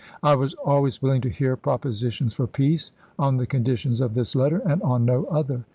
[0.23, 4.57] I was always willing to hear propositions for peace on the conditions of this letter,
[4.65, 5.63] and on no other.